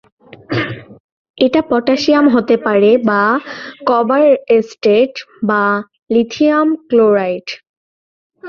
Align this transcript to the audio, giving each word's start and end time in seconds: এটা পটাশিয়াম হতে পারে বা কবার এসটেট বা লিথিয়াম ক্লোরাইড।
এটা 1.37 1.61
পটাশিয়াম 1.71 2.25
হতে 2.35 2.55
পারে 2.65 2.91
বা 3.09 3.23
কবার 3.89 4.25
এসটেট 4.57 5.13
বা 5.49 5.63
লিথিয়াম 6.13 6.67
ক্লোরাইড। 6.89 7.47